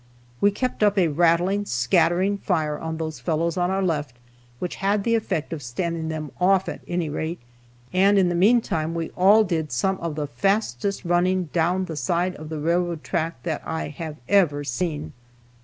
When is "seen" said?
14.63-15.13